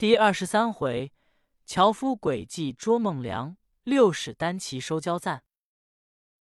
[0.00, 1.12] 第二十三回，
[1.66, 5.44] 樵夫诡计捉孟良，六使单骑收交赞。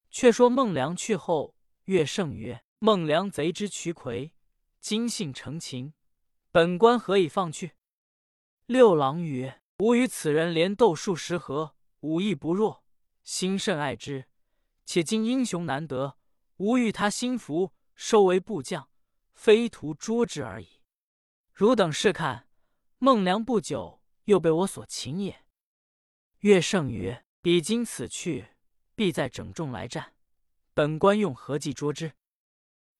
[0.09, 4.33] 却说孟良去后，乐胜曰：“孟良贼之渠魁，
[4.80, 5.93] 今幸成情，
[6.53, 7.74] 本官何以放去？”
[8.66, 12.86] 六郎曰：“吾与此人连斗数十合，武艺不弱，
[13.23, 14.30] 心甚爱之。
[14.86, 16.18] 且今英雄难得，
[16.55, 18.89] 吾欲他心服，收为部将，
[19.34, 20.80] 非图捉之而已。
[21.52, 22.46] 汝等试看。”
[23.02, 25.45] 孟良不久又被我所擒也。
[26.40, 28.49] 岳胜曰：“彼今此去，
[28.94, 30.13] 必再整众来战。
[30.73, 32.12] 本官用何计捉之？”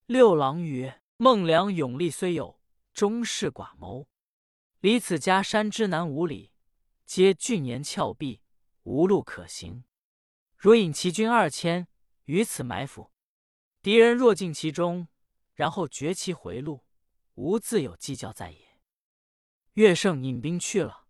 [0.06, 2.62] 六郎曰：“孟良勇力虽有，
[2.94, 4.08] 终是寡谋。
[4.80, 6.50] 离此家山之南五里，
[7.04, 8.40] 皆峻岩峭壁，
[8.84, 9.84] 无路可行。
[10.56, 11.86] 如引其军二千
[12.24, 13.12] 于此埋伏，
[13.82, 15.08] 敌人若进其中，
[15.52, 16.86] 然后绝其回路，
[17.34, 18.68] 吾自有计较在也。”
[19.74, 21.06] 乐胜引兵去了，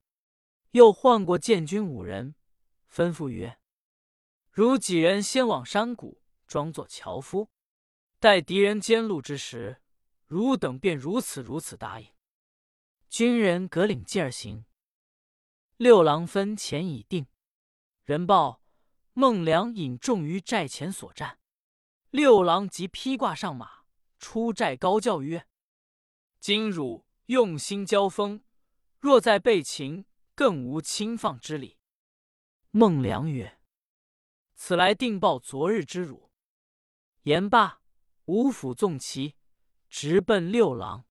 [0.73, 2.35] 又唤过建军五人，
[2.93, 3.59] 吩咐曰
[4.53, 7.51] ：“如几人先往山谷，装作樵夫，
[8.19, 9.81] 待敌人兼路之时，
[10.27, 12.09] 汝等便如此如此答应。”
[13.09, 14.67] 军人各领计而行。
[15.77, 17.27] 六郎分前已定，
[18.05, 18.63] 人报
[19.15, 21.39] 孟良引众于寨前所战。
[22.11, 23.85] 六郎即披挂上马，
[24.19, 25.47] 出寨高叫曰
[26.39, 28.45] ：“今汝用心交锋！”
[29.01, 31.79] 若在被擒，更无轻放之理。
[32.71, 33.59] 孟良曰
[34.55, 36.31] ：“此来定报昨日之辱。”
[37.25, 37.81] 言罢，
[38.27, 39.37] 五府纵骑，
[39.89, 41.07] 直奔六郎。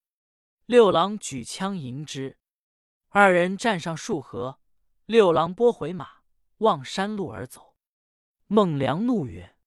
[0.68, 2.38] 六郎举枪迎之，
[3.08, 4.60] 二人战上数合。
[5.08, 6.22] 六郎拨回马，
[6.58, 7.76] 望山路而走。
[8.46, 9.58] 孟良怒曰：“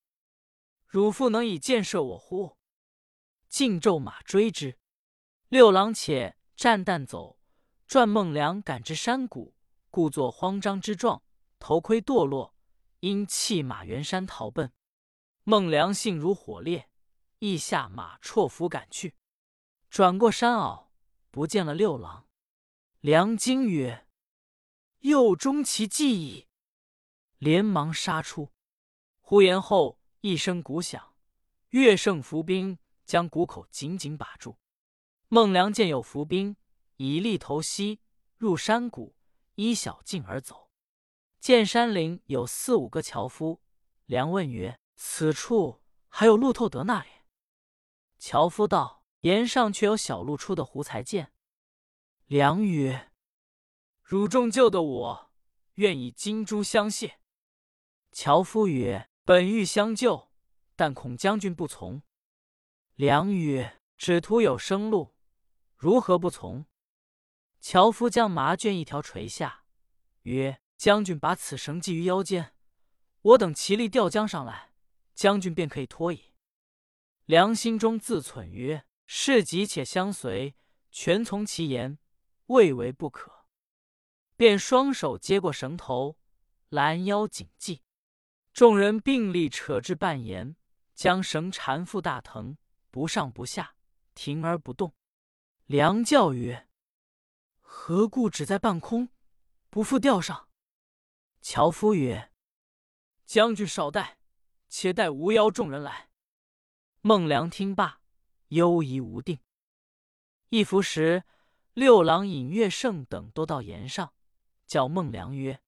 [0.86, 2.56] 汝父能以箭射我乎？”
[3.50, 4.78] 竟骤马追之。
[5.48, 7.40] 六郎且战旦走。
[7.92, 9.52] 转孟良赶至山谷，
[9.90, 11.22] 故作慌张之状，
[11.58, 12.54] 头盔堕落，
[13.00, 14.72] 因弃马原山逃奔。
[15.44, 16.88] 孟良性如火烈，
[17.40, 19.14] 亦下马绰斧赶去。
[19.90, 20.90] 转过山坳，
[21.30, 22.26] 不见了六郎。
[23.00, 24.06] 梁惊曰
[25.00, 26.48] ：“又中其计矣！”
[27.36, 28.50] 连忙杀出。
[29.20, 31.12] 呼延后一声鼓响，
[31.68, 34.56] 岳胜伏兵将谷口紧紧把住。
[35.28, 36.56] 孟良见有伏兵。
[37.02, 38.00] 以力投西，
[38.36, 39.16] 入山谷，
[39.56, 40.70] 依小径而走。
[41.40, 43.60] 见山林有四五个樵夫，
[44.06, 47.08] 梁问曰：“此处还有路透得那里？”
[48.20, 51.32] 樵夫道：“岩上却有小路出的胡才见。”
[52.26, 53.10] 梁曰
[54.00, 55.32] ：“汝众救的我，
[55.74, 57.18] 愿以金珠相谢。”
[58.14, 60.30] 樵夫曰：“本欲相救，
[60.76, 62.04] 但恐将军不从。”
[62.94, 65.16] 梁曰：“只图有生路，
[65.76, 66.64] 如何不从？”
[67.62, 69.62] 樵夫将麻绢一条垂下，
[70.22, 72.56] 曰：“将军把此绳系于腰间，
[73.22, 74.72] 我等齐力吊将上来，
[75.14, 76.34] 将军便可以脱矣。”
[77.24, 80.56] 梁心中自忖曰：“事急且相随，
[80.90, 82.00] 全从其言，
[82.46, 83.46] 未为不可。”
[84.36, 86.18] 便双手接过绳头，
[86.68, 87.84] 拦腰紧系。
[88.52, 90.56] 众人并力扯至半沿，
[90.96, 92.56] 将绳缠缚大藤，
[92.90, 93.76] 不上不下，
[94.16, 94.92] 停而不动。
[95.66, 96.68] 梁叫曰：
[97.74, 99.08] 何故只在半空，
[99.70, 100.46] 不复吊上？
[101.40, 102.30] 樵夫曰
[103.24, 104.18] ：“将军少待，
[104.68, 106.10] 且待无邀众人来。”
[107.00, 108.02] 孟良听罢，
[108.48, 109.40] 忧疑无定。
[110.50, 111.24] 一伏时，
[111.72, 114.12] 六郎引乐胜等都到岩上，
[114.66, 115.60] 叫孟良曰：“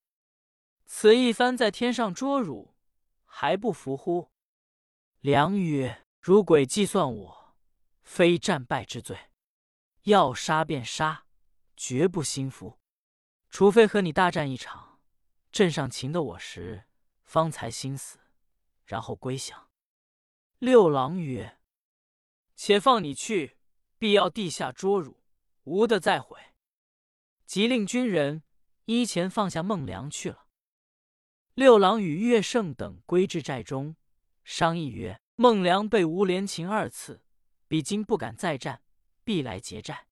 [0.85, 2.77] 此一番在天上捉汝，
[3.25, 4.31] 还不服乎？”
[5.21, 7.57] 良曰：“如鬼计算我，
[8.03, 9.19] 非战败之罪，
[10.03, 11.23] 要杀便杀。”
[11.87, 12.79] 绝不心服，
[13.51, 15.01] 除非和你大战一场，
[15.53, 16.85] 镇上擒得我时，
[17.25, 18.19] 方才心死，
[18.87, 19.69] 然后归降。
[20.59, 21.59] 六郎曰
[22.57, 23.59] ：“且放你去，
[23.99, 25.23] 必要地下捉汝，
[25.65, 26.41] 无得再悔。”
[27.45, 28.43] 即令军人
[28.87, 30.47] 依前放下孟良去了。
[31.53, 33.95] 六郎与岳胜等归至寨中，
[34.43, 37.23] 商议曰：“孟良被吴连擒二次，
[37.69, 38.83] 彼今不敢再战，
[39.23, 40.07] 必来劫寨。”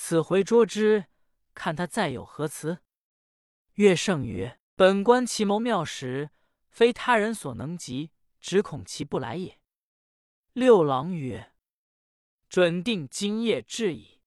[0.00, 1.06] 此回捉之，
[1.54, 2.78] 看他再有何辞。
[3.74, 6.30] 乐胜曰：“本官奇谋妙时，
[6.70, 9.58] 非他人所能及，只恐其不来也。”
[10.54, 11.52] 六郎曰
[12.48, 14.20] ：“准定今夜至矣。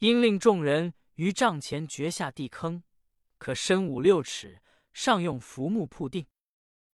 [0.00, 2.84] 应令众人于帐前掘下地坑，
[3.38, 4.60] 可深五六尺，
[4.92, 6.26] 上用浮木铺定，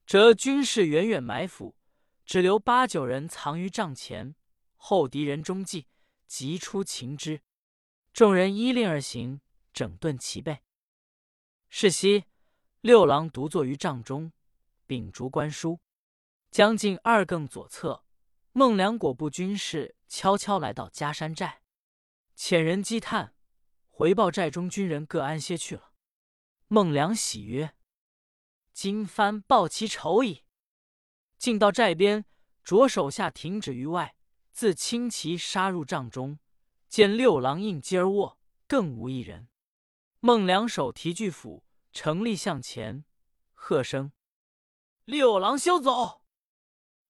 [0.06, 1.76] 则军士远远埋伏，
[2.24, 4.36] 只留八九人藏于帐前，
[4.76, 5.88] 后敌人中计，
[6.28, 7.42] 急出擒之。”
[8.20, 9.40] 众人依令而行，
[9.72, 10.60] 整顿齐备。
[11.70, 12.26] 是夕，
[12.82, 14.30] 六郎独坐于帐中，
[14.86, 15.80] 秉烛观书。
[16.50, 18.04] 将近二更左侧，
[18.52, 21.62] 孟良果部军士悄悄来到嘉山寨，
[22.36, 23.34] 遣人积探，
[23.88, 25.94] 回报寨中军人各安歇去了。
[26.68, 27.74] 孟良喜曰
[28.74, 30.44] ：“今番报其仇矣。”
[31.40, 32.26] 进到寨边，
[32.62, 34.14] 着手下停止于外，
[34.52, 36.38] 自轻骑杀入帐中，
[36.90, 39.48] 见六郎应机而卧，更无一人。
[40.18, 43.04] 孟良手提巨斧，成立向前，
[43.52, 44.10] 喝声
[45.06, 46.22] ：“六郎休走！”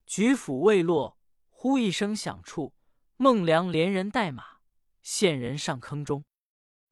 [0.06, 1.18] 举斧未落，
[1.48, 2.74] 呼一声响处，
[3.16, 4.58] 孟良连人带马
[5.00, 6.26] 现人上坑中。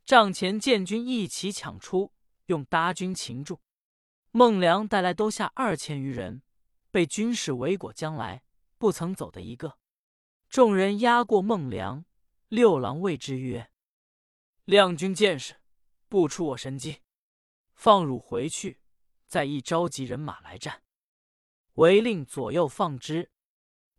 [0.06, 2.14] 帐前见军一齐抢出，
[2.46, 3.60] 用搭军擒住。
[4.30, 6.40] 孟良带来都下二千余人，
[6.90, 8.42] 被军士围裹将来，
[8.78, 9.76] 不曾走的一个。
[10.48, 12.06] 众人压过孟良，
[12.48, 13.70] 六郎谓之曰
[14.64, 15.56] ：“亮军见识，
[16.08, 17.02] 不出我神机，
[17.74, 18.80] 放汝回去，
[19.26, 20.82] 再一召集人马来战。”
[21.74, 23.30] 唯令左右放之。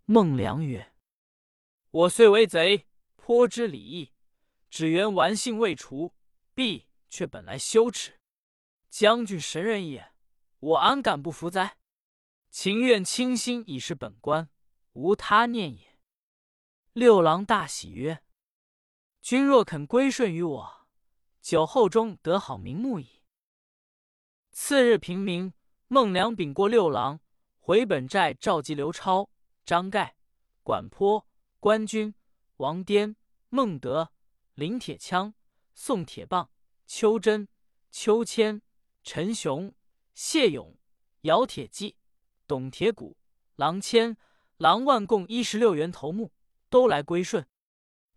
[0.06, 0.96] 孟良曰
[1.92, 4.14] ：“我虽为贼，颇知礼义，
[4.72, 6.16] 只缘顽性未除，
[6.56, 8.20] 必却本来羞耻。
[8.90, 10.12] 将军神人也，
[10.60, 11.78] 我安敢不服哉？
[12.50, 14.50] 情愿倾心以示本官，
[14.94, 16.00] 无他念也。”
[16.94, 18.24] 六郎大喜曰
[19.22, 20.88] ：“君若肯归顺于我，
[21.42, 23.22] 酒后中得好名目矣。”
[24.52, 25.54] 次日平明，
[25.88, 27.20] 孟良禀过六郎。
[27.60, 29.30] 回本寨召集刘超、
[29.64, 30.16] 张盖、
[30.64, 31.28] 管坡、
[31.60, 32.16] 关军、
[32.58, 33.16] 王颠、
[33.50, 34.12] 孟德、
[34.56, 35.36] 林铁枪、
[35.76, 36.50] 宋铁棒、
[36.88, 37.48] 邱真、
[37.92, 38.64] 邱谦、
[39.04, 39.72] 陈雄、
[40.16, 40.76] 谢勇、
[41.22, 41.96] 姚铁骑、
[42.48, 43.16] 董铁骨、
[43.56, 44.18] 郎谦、
[44.58, 46.34] 郎万，共一十六员头目，
[46.72, 47.48] 都来归顺。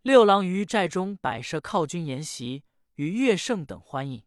[0.03, 2.65] 六郎于寨中摆设犒军筵席，
[2.95, 4.25] 与岳胜等欢饮。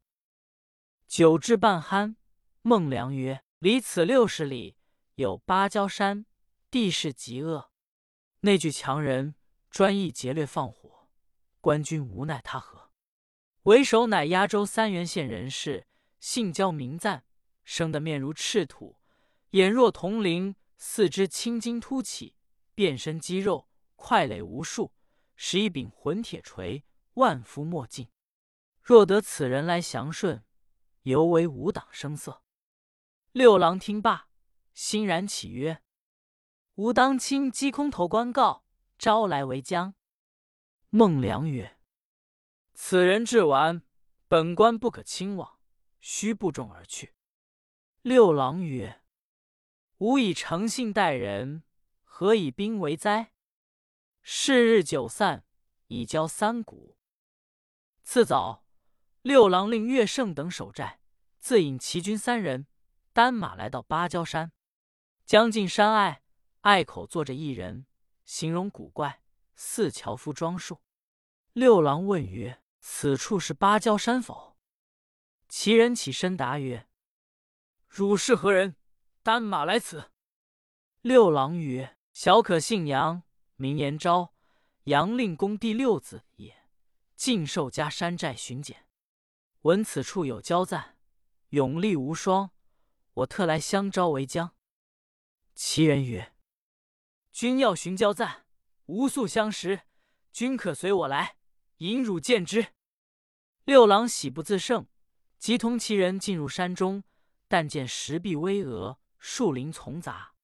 [1.07, 2.17] 酒至半酣，
[2.63, 4.79] 孟良曰：“离此六十里。”
[5.17, 6.25] 有芭蕉山，
[6.71, 7.71] 地势极恶，
[8.41, 9.35] 那具强人
[9.69, 11.11] 专意劫掠放火，
[11.61, 12.91] 官军无奈他何？
[13.65, 15.87] 为首乃压州三原县人士，
[16.21, 17.27] 姓焦名赞，
[17.65, 18.99] 生得面如赤土，
[19.51, 22.35] 眼若铜铃，四肢青筋突起，
[22.75, 24.93] 遍身肌肉，块垒无数，
[25.37, 26.85] 使一柄混铁锤，
[27.15, 28.09] 万夫莫进。
[28.83, 30.45] 若得此人来降顺，
[31.03, 32.43] 犹为五党声色。
[33.33, 34.29] 六郎听罢。
[34.73, 35.83] 欣然起曰
[36.77, 38.67] ：“吾当亲击空头官告，
[38.99, 39.95] 招来为将。”
[40.91, 41.79] 孟良曰
[42.75, 43.81] ：“此人至完，
[44.29, 45.59] 本官不可轻往，
[45.99, 47.15] 须部众而去。”
[48.03, 49.01] 六郎曰
[49.97, 51.63] ：“吾以诚信待人，
[52.05, 53.33] 何以兵为哉？”
[54.29, 55.45] 是日酒散，
[55.87, 56.97] 已交三鼓。
[58.03, 58.65] 次早，
[59.23, 60.99] 六郎令岳胜等守寨，
[61.39, 62.67] 自引齐军三人，
[63.13, 64.51] 单马来到芭蕉山。
[65.25, 66.25] 将近山隘，
[66.63, 67.87] 隘口坐着一人，
[68.25, 69.23] 形容古怪，
[69.55, 70.83] 似樵夫装束。
[71.53, 74.57] 六郎问曰：“此处是芭蕉山否？”
[75.49, 76.89] 其人起身答曰
[77.87, 78.75] ：“汝是何人？
[79.23, 80.11] 单马来此？”
[81.03, 83.23] 六郎曰：“小可姓杨，
[83.57, 84.35] 名延昭，
[84.85, 86.55] 杨令公第六子也。
[87.17, 88.87] 晋寿家山寨巡检，
[89.63, 90.99] 闻此处有交赞，
[91.49, 92.51] 勇力无双，
[93.15, 94.55] 我特来相招为将。”
[95.55, 96.35] 其人曰
[97.33, 98.45] ：“君要寻交赞，
[98.85, 99.81] 无素相识，
[100.31, 101.37] 君可随我来，
[101.79, 102.75] 引汝见之。”
[103.65, 104.87] 六郎喜不自胜，
[105.39, 107.03] 即同其人进入山中，
[107.49, 110.35] 但见石壁巍峨，树林丛杂。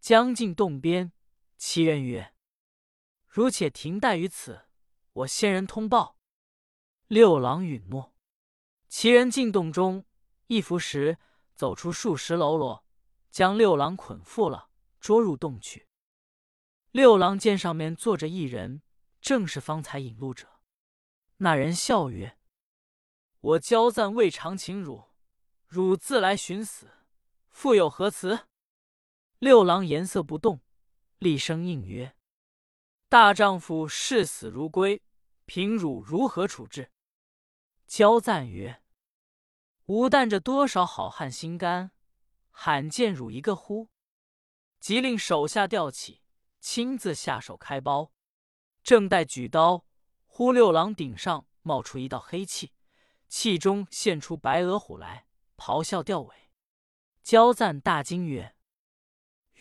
[0.00, 1.12] 将近洞边，
[1.56, 2.34] 其人曰
[3.30, 4.66] ：“如且停待于此，
[5.12, 6.18] 我先人通报。”
[7.08, 8.12] 六郎允诺。
[8.88, 10.04] 其人进洞中，
[10.48, 11.16] 一伏时，
[11.54, 12.84] 走出数十喽啰。
[13.30, 15.86] 将六郎捆缚了，捉入洞去。
[16.90, 18.82] 六郎见上面坐着一人，
[19.20, 20.60] 正是方才引路者。
[21.36, 22.36] 那人笑曰
[23.40, 25.04] ：“我交赞未尝请汝，
[25.68, 26.90] 汝自来寻死，
[27.48, 28.48] 复有何辞？”
[29.38, 30.60] 六郎颜色不动，
[31.18, 32.16] 厉声应曰
[33.10, 35.02] ：“大丈夫视死如归，
[35.44, 36.92] 凭汝如何处置？”
[37.88, 38.84] 焦赞曰
[39.86, 41.90] ：“吾担着多少好汉心肝。”
[42.52, 43.90] 罕见汝一个乎？
[44.78, 46.22] 即令手下吊起，
[46.60, 48.12] 亲自下手开包。
[48.84, 49.84] 正待举刀，
[50.26, 52.74] 忽六郎顶上冒出一道黑气，
[53.26, 55.26] 气中现出白额虎来，
[55.56, 56.52] 咆哮吊尾。
[57.24, 58.54] 焦赞大惊曰：“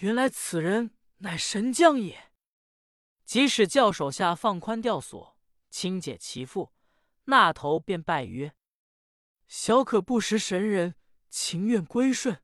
[0.02, 2.29] 原来此人乃神将也！”
[3.30, 5.38] 即使叫手下放宽吊索，
[5.70, 6.72] 轻解其缚。
[7.26, 8.56] 那头便拜曰
[9.48, 10.96] ：“小可不识神人，
[11.30, 12.42] 情愿归顺。”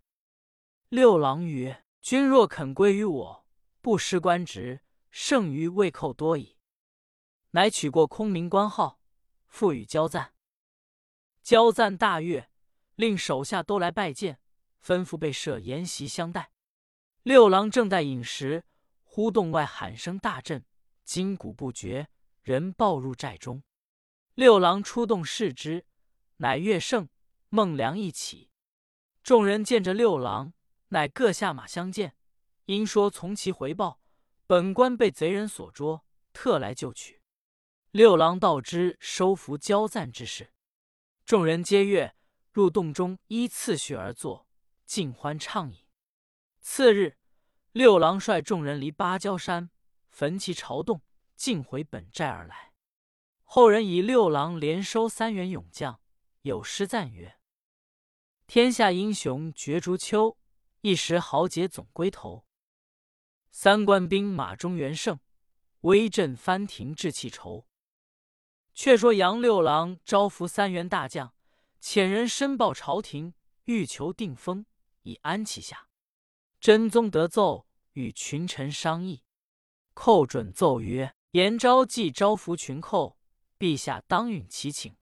[0.89, 3.47] 六郎曰：“君若肯归于我，
[3.81, 6.59] 不失官职，胜于未寇多矣。”
[7.49, 9.01] 乃取过空明官号，
[9.47, 10.35] 赋予交赞。
[11.41, 12.51] 交赞大悦，
[12.93, 14.39] 令手下都来拜见，
[14.83, 16.51] 吩咐被设筵席相待。
[17.23, 18.65] 六郎正在饮食，
[19.01, 20.63] 忽洞外喊声大震，
[21.05, 22.09] 筋骨不绝，
[22.41, 23.63] 人暴入寨中。
[24.33, 25.85] 六郎出洞视之，
[26.38, 27.07] 乃岳胜、
[27.47, 28.50] 孟良一起。
[29.24, 30.51] 众人见着六郎。
[30.89, 32.15] 乃各下马相见，
[32.65, 34.00] 因说从其回报，
[34.45, 37.21] 本官被贼人所捉，特来救取。
[37.89, 40.53] 六郎道之收服交赞之事，
[41.25, 42.15] 众人皆悦，
[42.51, 44.47] 入洞中依次序而坐，
[44.85, 45.79] 尽欢畅饮。
[46.62, 47.17] 次日，
[47.71, 49.71] 六郎率众人离芭蕉山，
[50.15, 51.01] 焚其朝洞，
[51.36, 52.72] 尽回本寨而来。
[53.43, 56.00] 后人以六郎连收三员勇将，
[56.43, 57.38] 有诗赞曰
[58.48, 60.38] ：“天下英雄绝逐秋。”
[60.79, 62.45] 一时豪杰总归头，
[63.51, 65.19] 三关兵马中元胜，
[65.81, 67.67] 威震藩亭志气愁。
[68.74, 71.34] 却说杨六郎招服三员大将，
[71.81, 73.34] 遣人申报朝廷，
[73.65, 74.65] 欲求定封，
[75.01, 75.89] 以安其下。
[76.62, 79.24] 真宗得奏，与群臣商议，
[79.95, 83.17] 寇准奏曰：“延昭既招服群寇，
[83.57, 84.95] 陛下当允其请。”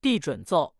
[0.00, 0.74] 帝准奏，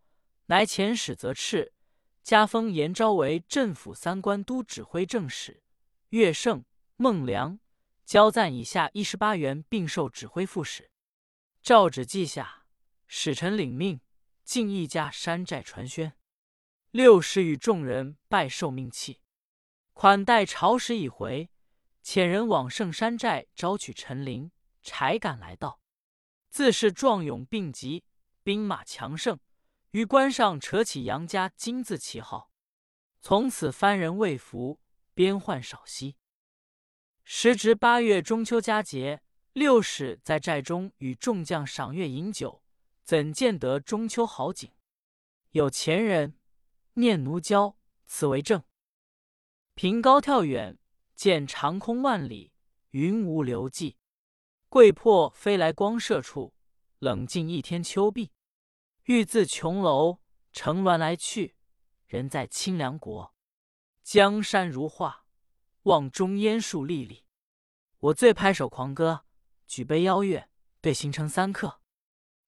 [0.46, 1.74] 乃遣使责斥。
[2.22, 5.62] 加封延昭为镇抚三关都指挥正使，
[6.08, 6.64] 岳胜、
[6.96, 7.60] 孟良、
[8.04, 10.90] 交赞以下一十八员并授指挥副使。
[11.62, 12.64] 诏旨记下，
[13.06, 14.00] 使臣领命，
[14.44, 16.16] 进一家山寨传宣。
[16.90, 19.20] 六使与众人拜受命器，
[19.92, 21.50] 款待朝使已回，
[22.06, 25.80] 遣人往圣山寨招取陈琳、柴敢来到，
[26.50, 28.04] 自是壮勇并集，
[28.44, 29.40] 兵马强盛。
[29.90, 32.52] 于关上扯起杨家金字旗号，
[33.20, 34.80] 从此番人未服，
[35.14, 36.14] 边患少息。
[37.24, 39.20] 时值八月中秋佳节，
[39.52, 42.62] 六使在寨中与众将赏月饮酒，
[43.02, 44.70] 怎见得中秋好景？
[45.50, 46.38] 有前人
[46.94, 48.62] 念奴娇，此为证。
[49.74, 50.78] 凭高跳远，
[51.16, 52.52] 见长空万里，
[52.90, 53.96] 云无留迹。
[54.68, 56.52] 桂魄飞来光射处，
[56.98, 58.32] 冷静一天秋碧。
[59.04, 60.20] 欲自琼楼
[60.52, 61.56] 乘鸾来去，
[62.06, 63.34] 人在清凉国。
[64.02, 65.24] 江山如画，
[65.84, 67.24] 望中烟树历历。
[67.98, 69.24] 我醉拍手狂歌，
[69.66, 70.50] 举杯邀月，
[70.82, 71.80] 对行成三客。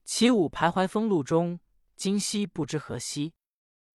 [0.05, 1.59] 起舞徘徊风露中，
[1.97, 3.33] 今夕不知何夕。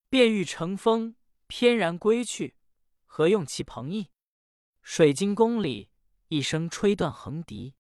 [0.09, 1.15] 便欲乘风
[1.45, 2.55] 翩然归去，
[3.05, 4.09] 何用其朋役？
[4.83, 5.89] 水晶宫里
[6.27, 7.73] 一声吹断横笛。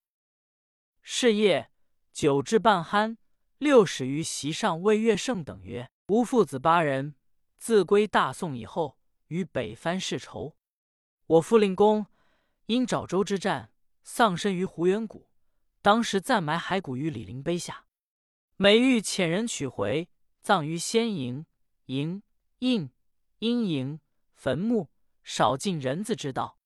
[1.01, 1.69] 是夜
[2.11, 3.17] 酒至半酣。
[3.59, 7.15] 六使于席上谓乐胜等曰：“吾父子八人，
[7.57, 10.57] 自归大宋以后，与北藩世仇。
[11.27, 12.05] 我父令公
[12.65, 15.29] 因沼州之战丧身于胡元谷，
[15.81, 17.85] 当时暂埋骸骨于李陵碑下，
[18.57, 20.09] 每欲遣人取回，
[20.41, 21.45] 葬于仙营、
[21.85, 22.21] 营、
[22.59, 22.89] 应、
[23.39, 24.01] 阴营、
[24.33, 24.89] 坟墓，
[25.23, 26.57] 少尽人字之道。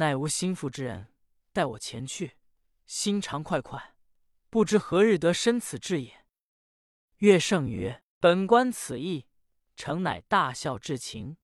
[0.00, 1.12] 乃无心腹之人，
[1.52, 2.38] 待我前去，
[2.86, 3.94] 心肠快快，
[4.48, 6.24] 不知何日得生此志也。”
[7.18, 9.26] 岳胜曰：“本官此意，
[9.76, 11.36] 诚乃大孝至情。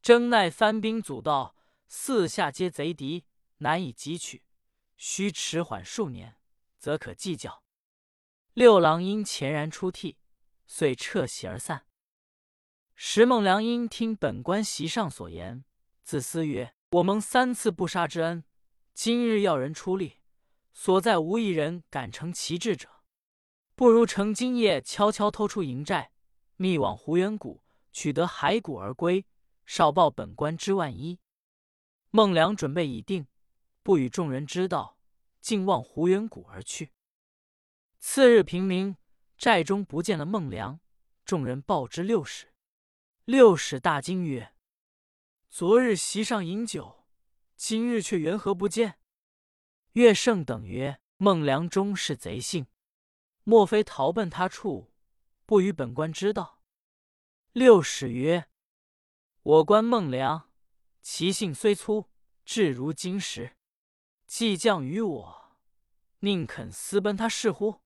[0.00, 1.56] 征奈藩兵阻道，
[1.88, 3.26] 四下皆贼敌，
[3.58, 4.44] 难以击取。
[4.96, 6.36] 须迟缓数年，
[6.78, 7.64] 则可计较。”
[8.54, 10.16] 六郎因前然出涕，
[10.64, 11.86] 遂撤席而散。
[12.94, 15.64] 石孟良因听本官席上所言，
[16.04, 18.42] 自思曰：“我蒙三次不杀之恩，
[18.94, 20.16] 今日要人出力，
[20.72, 22.88] 所在无一人敢成其志者。”
[23.76, 26.10] 不如乘今夜悄悄偷出营寨，
[26.56, 29.24] 密往胡元谷，取得骸骨而归，
[29.64, 31.20] 少报本官之万一。
[32.10, 33.28] 孟良准备已定，
[33.84, 34.98] 不与众人知道，
[35.40, 36.90] 竟望胡元谷而去。
[38.00, 38.96] 次日平明，
[39.38, 40.80] 寨中不见了孟良，
[41.24, 42.48] 众人报之六使。
[43.24, 44.52] 六使大惊曰
[45.50, 47.08] ：“昨日席上饮酒，
[47.56, 49.00] 今日却缘何不见？”
[49.94, 52.68] 岳胜等曰：“孟良终是贼性。”
[53.42, 54.92] 莫非逃奔他处，
[55.44, 56.62] 不与本官知道？
[57.50, 58.48] 六使曰
[59.42, 60.52] ：“我观孟良，
[61.02, 62.08] 其性虽粗，
[62.44, 63.56] 志如金石。
[64.28, 65.56] 既降于我，
[66.20, 67.80] 宁肯私奔他是乎？”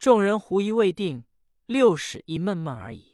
[0.00, 1.24] 众人狐疑未定，
[1.66, 3.13] 六使亦闷闷而已。